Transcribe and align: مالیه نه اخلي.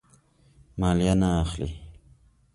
مالیه 0.79 1.13
نه 1.21 1.29
اخلي. 1.43 1.69